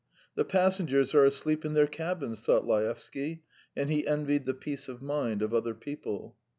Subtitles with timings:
[0.33, 3.43] "The passengers are asleep in their cabins..." thought Laevsky,
[3.75, 6.35] and he envied the peace of mind of other people.